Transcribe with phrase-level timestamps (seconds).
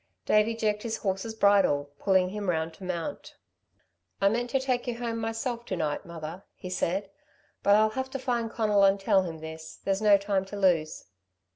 [0.25, 3.35] '"Davey jerked his horse's bridle, pulling him round to mount.
[4.19, 7.11] "I meant to take you home myself to night, mother," he said.
[7.61, 9.77] "But I'll have to find Conal and tell him this.
[9.85, 11.05] There's no time to lose."